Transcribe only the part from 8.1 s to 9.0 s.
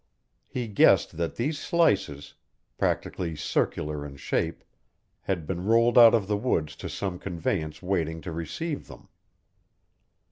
to receive